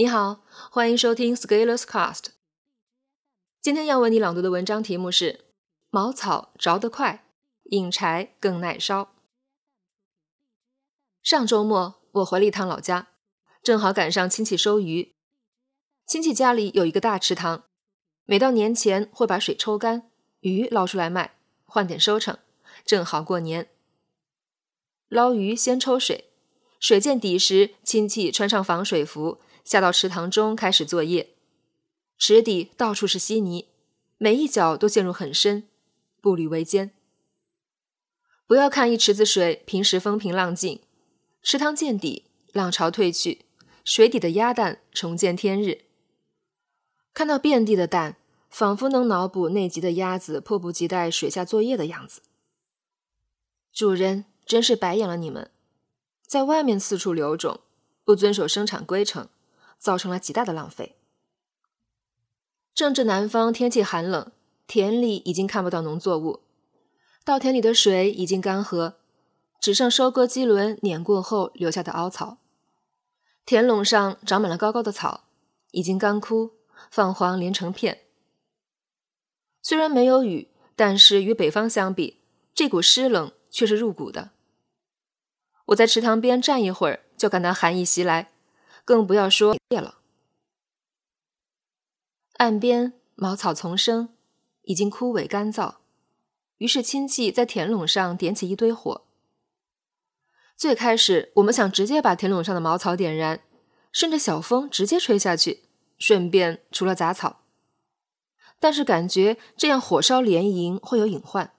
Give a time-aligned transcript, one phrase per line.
[0.00, 0.40] 你好，
[0.70, 2.28] 欢迎收听 Scalers Cast。
[3.60, 5.40] 今天要为你朗读的文章题目是
[5.92, 7.26] “茅草着得快，
[7.64, 9.12] 引柴更耐烧”。
[11.22, 13.08] 上周末我回了一趟老家，
[13.62, 15.12] 正好赶上亲戚收鱼。
[16.06, 17.64] 亲戚家里有一个大池塘，
[18.24, 20.10] 每到年前会把水抽干，
[20.40, 21.36] 鱼捞出来卖，
[21.66, 22.38] 换点收成，
[22.86, 23.68] 正好过年。
[25.10, 26.30] 捞鱼先抽水，
[26.78, 29.42] 水见底时，亲戚穿上防水服。
[29.70, 31.32] 下到池塘中开始作业，
[32.18, 33.68] 池底到处是稀泥，
[34.18, 35.68] 每一脚都陷入很深，
[36.20, 36.90] 步履维艰。
[38.48, 40.80] 不要看一池子水，平时风平浪静，
[41.40, 43.44] 池塘见底，浪潮退去，
[43.84, 45.82] 水底的鸭蛋重见天日。
[47.14, 48.16] 看到遍地的蛋，
[48.48, 52.22] 仿佛能脑补内急的鸭子迫不及待水下作业的样子。
[53.72, 55.48] 主人真是白养了你们，
[56.26, 57.60] 在外面四处留种，
[58.04, 59.28] 不遵守生产规程。
[59.80, 60.94] 造成了极大的浪费。
[62.72, 64.30] 正值南方天气寒冷，
[64.68, 66.40] 田里已经看不到农作物，
[67.24, 68.94] 稻田里的水已经干涸，
[69.58, 72.38] 只剩收割机轮碾过后留下的凹槽。
[73.44, 75.24] 田垄上长满了高高的草，
[75.72, 76.52] 已经干枯，
[76.90, 78.02] 泛黄连成片。
[79.60, 82.20] 虽然没有雨，但是与北方相比，
[82.54, 84.30] 这股湿冷却是入骨的。
[85.66, 88.32] 我在池塘边站一会儿，就感到寒意袭来。
[88.90, 89.98] 更不要说叶了。
[92.38, 94.08] 岸边茅草丛生，
[94.62, 95.76] 已经枯萎干燥。
[96.58, 99.04] 于是亲戚在田垄上点起一堆火。
[100.56, 103.44] 最开始我们想直接把田垄上的茅草点燃，
[103.92, 105.62] 顺着小风直接吹下去，
[105.96, 107.42] 顺便除了杂草。
[108.58, 111.54] 但是感觉这样火烧连营会有隐患，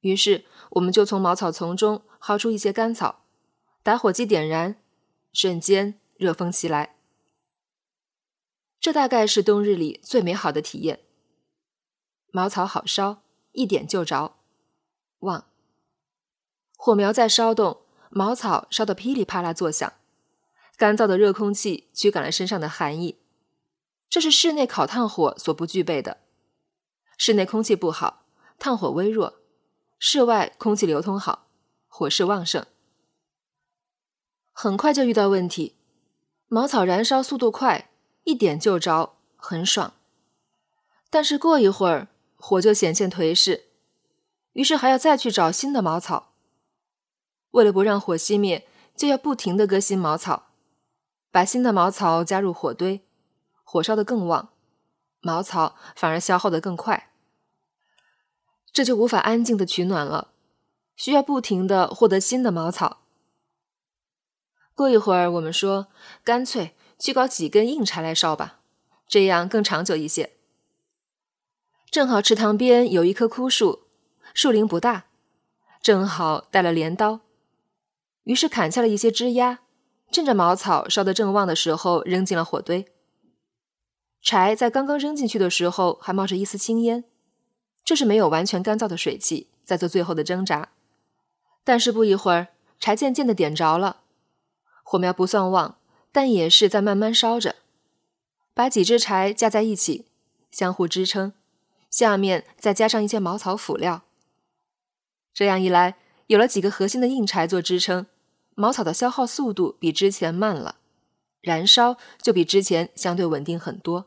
[0.00, 3.26] 于是我们就从茅草丛中薅出一些干草，
[3.82, 4.80] 打火机点燃，
[5.34, 5.97] 瞬间。
[6.18, 6.96] 热风袭来，
[8.80, 11.04] 这大概是冬日里最美好的体验。
[12.32, 14.34] 茅草好烧，一点就着。
[15.20, 15.46] 旺，
[16.76, 19.92] 火苗在烧动，茅草烧得噼里啪啦作响，
[20.76, 23.20] 干燥的热空气驱赶了身上的寒意。
[24.10, 26.18] 这是室内烤炭火所不具备的。
[27.16, 28.24] 室内空气不好，
[28.58, 29.34] 炭火微弱；
[30.00, 31.46] 室外空气流通好，
[31.86, 32.66] 火势旺盛。
[34.52, 35.76] 很快就遇到问题。
[36.50, 37.90] 茅草燃烧速度快，
[38.24, 39.92] 一点就着，很爽。
[41.10, 43.66] 但是过一会儿，火就显现颓势，
[44.54, 46.32] 于是还要再去找新的茅草。
[47.50, 48.66] 为了不让火熄灭，
[48.96, 50.46] 就要不停地割新茅草，
[51.30, 53.02] 把新的茅草加入火堆，
[53.62, 54.48] 火烧得更旺，
[55.20, 57.10] 茅草反而消耗得更快。
[58.72, 60.28] 这就无法安静的取暖了，
[60.96, 63.02] 需要不停地获得新的茅草。
[64.78, 65.88] 过一会儿，我们说
[66.22, 68.60] 干脆去搞几根硬柴来烧吧，
[69.08, 70.34] 这样更长久一些。
[71.90, 73.88] 正好池塘边有一棵枯树，
[74.32, 75.06] 树龄不大，
[75.82, 77.22] 正好带了镰刀，
[78.22, 79.58] 于是砍下了一些枝丫，
[80.12, 82.86] 趁着茅草烧得正旺的时候扔进了火堆。
[84.22, 87.02] 柴在刚刚扔进去的时候还冒着一丝青烟，
[87.82, 90.68] 这是没有完全干燥的水汽在做最后的挣扎。
[91.64, 92.46] 但是不一会儿，
[92.78, 94.02] 柴渐渐的点着了。
[94.90, 95.76] 火苗不算旺，
[96.10, 97.56] 但也是在慢慢烧着。
[98.54, 100.06] 把几支柴架在一起，
[100.50, 101.34] 相互支撑，
[101.90, 104.00] 下面再加上一些茅草辅料。
[105.34, 105.98] 这样一来，
[106.28, 108.06] 有了几个核心的硬柴做支撑，
[108.54, 110.76] 茅草的消耗速度比之前慢了，
[111.42, 114.06] 燃烧就比之前相对稳定很多。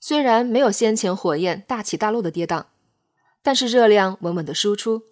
[0.00, 2.64] 虽然没有先前火焰大起大落的跌宕，
[3.44, 5.04] 但是热量稳稳的输出，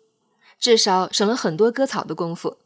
[0.58, 2.56] 至少省了很多割草的功夫。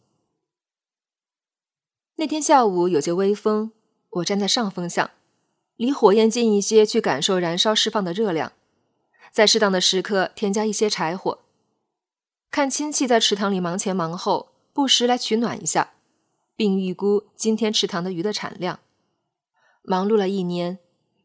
[2.19, 3.73] 那天下午有些微风，
[4.09, 5.11] 我站在上风向，
[5.77, 8.53] 离火焰近一些，去感受燃烧释放的热量，
[9.31, 11.41] 在适当的时刻添加一些柴火。
[12.51, 15.93] 看亲戚在池塘里忙前忙后，不时来取暖一下，
[16.57, 18.81] 并预估今天池塘的鱼的产量。
[19.83, 20.79] 忙碌了一年，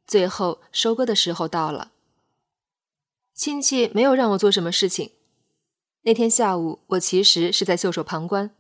[0.05, 1.93] 最后收割的时候到了。
[3.33, 5.11] 亲戚没有让我做什么事情，
[6.01, 8.53] 那天下午我其实是在袖手旁观。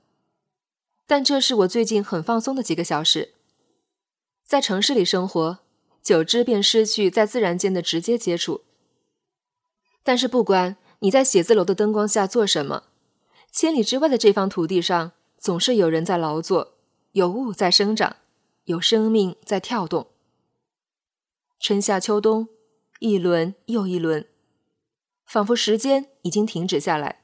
[1.11, 3.33] 但这是我最近很放松的几个小时。
[4.45, 5.59] 在城市里生活，
[6.01, 8.61] 久之便失去在自然间的直接接触。
[10.03, 12.83] 但是不管你在写字楼的灯光下做什么，
[13.51, 16.75] 千里之外的这方土地上，总是有人在劳作，
[17.11, 18.15] 有物在生长，
[18.63, 20.07] 有生命在跳动。
[21.59, 22.47] 春夏秋冬，
[22.99, 24.25] 一轮又一轮，
[25.25, 27.23] 仿佛时间已经停止下来，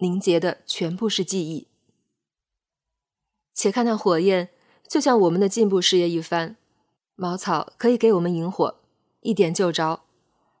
[0.00, 1.68] 凝结的全部是记忆。
[3.54, 4.50] 且看那火焰，
[4.88, 6.56] 就像我们的进步事业一番，
[7.14, 8.80] 茅草可以给我们引火，
[9.20, 10.02] 一点就着，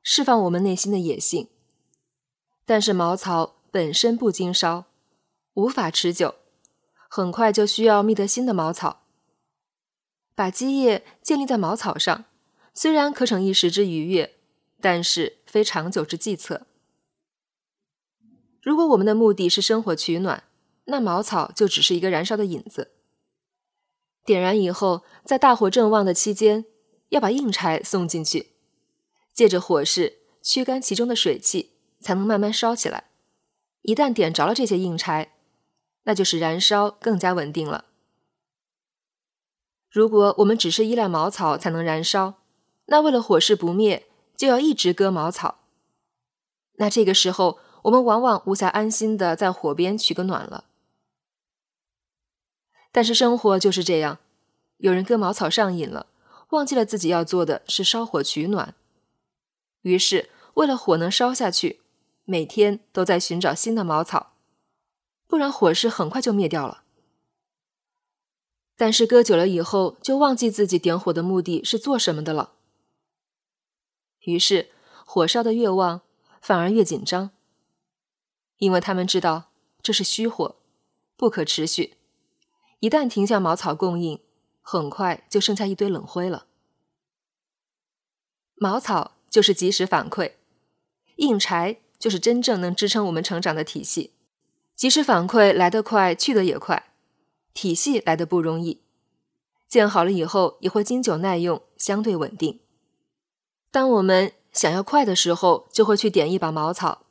[0.02, 1.48] 释放我们内心的野性。
[2.64, 4.84] 但是茅草本身不经烧，
[5.54, 6.36] 无法持久，
[7.10, 9.02] 很快就需要觅得新的茅草。
[10.36, 12.24] 把基业建立在茅草上，
[12.72, 14.34] 虽然可逞一时之愉悦，
[14.80, 16.66] 但是非长久之计策。
[18.62, 20.44] 如果我们的目的是生火取暖，
[20.86, 22.92] 那茅草就只是一个燃烧的引子。
[24.24, 26.64] 点燃以后，在大火正旺的期间，
[27.10, 28.52] 要把硬柴送进去，
[29.32, 33.10] 借着火势驱干其中的水汽，才能慢慢烧起来。
[33.82, 35.34] 一旦点着了这些硬柴，
[36.04, 37.86] 那就是燃烧更加稳定了。
[39.90, 42.42] 如果我们只是依赖茅草才能燃烧，
[42.86, 45.60] 那为了火势不灭，就要一直割茅草。
[46.76, 50.64] 那这个时候，我们往往无暇安心的在火边取个暖了。
[52.94, 54.20] 但是生活就是这样，
[54.76, 56.06] 有人割茅草上瘾了，
[56.50, 58.76] 忘记了自己要做的是烧火取暖，
[59.82, 61.80] 于是为了火能烧下去，
[62.24, 64.34] 每天都在寻找新的茅草，
[65.26, 66.84] 不然火势很快就灭掉了。
[68.76, 72.52] 但是割久了以后，就忘记自己点火的目的是做什么的了。
[74.20, 74.70] 于是
[75.04, 76.02] 火烧的越旺，
[76.40, 77.32] 反而越紧张，
[78.58, 79.50] 因为他们知道
[79.82, 80.54] 这是虚火，
[81.16, 81.94] 不可持续。
[82.84, 84.20] 一旦停下茅草供应，
[84.60, 86.44] 很快就剩下一堆冷灰了。
[88.56, 90.32] 茅草就是及时反馈，
[91.16, 94.12] 硬柴就是真正能支撑我们成长的体系。
[94.74, 96.92] 及时反馈来得快，去得也快。
[97.54, 98.82] 体系来的不容易，
[99.66, 102.60] 建好了以后也会经久耐用，相对稳定。
[103.70, 107.06] 当我们想要快的时候，就会去点一把茅草，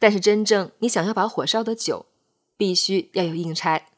[0.00, 2.06] 但是真正你想要把火烧得久，
[2.56, 3.89] 必须要有硬柴。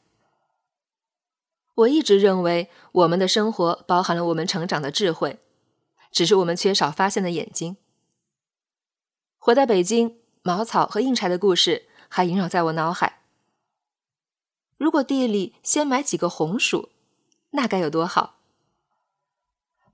[1.75, 5.39] 我一直认为，我们的生活包含了我们成长的智慧，
[6.11, 7.77] 只是我们缺少发现的眼睛。
[9.39, 13.23] 回到北京，茅草和硬柴的故事还萦绕在我脑海。
[14.77, 16.89] 如果地里先埋几个红薯，
[17.51, 18.39] 那该有多好！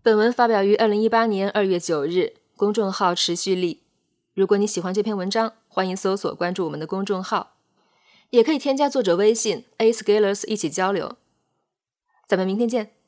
[0.02, 3.84] 本文发表于二零一八年二月九日，公众号持续力。
[4.34, 7.56] 如果你喜欢这篇文章，欢迎搜索关注我们的公众号，
[8.32, 11.18] 也可以添加作者微信 a scalers 一起交流。
[12.30, 12.99] 咱们明天见。